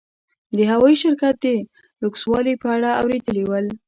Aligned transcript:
د 0.57 0.59
هوايي 0.71 0.95
شرکت 1.03 1.35
د 1.43 1.45
لوکسوالي 2.01 2.53
په 2.61 2.67
اړه 2.75 2.89
اورېدلي 3.01 3.43
ول. 3.45 3.65